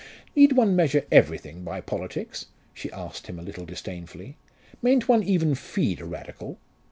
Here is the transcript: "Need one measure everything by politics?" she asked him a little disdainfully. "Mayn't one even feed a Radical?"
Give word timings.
"Need 0.35 0.53
one 0.53 0.75
measure 0.75 1.05
everything 1.11 1.63
by 1.63 1.79
politics?" 1.79 2.47
she 2.73 2.91
asked 2.91 3.27
him 3.27 3.37
a 3.37 3.43
little 3.43 3.67
disdainfully. 3.67 4.35
"Mayn't 4.81 5.07
one 5.07 5.21
even 5.21 5.53
feed 5.53 6.01
a 6.01 6.05
Radical?" 6.05 6.57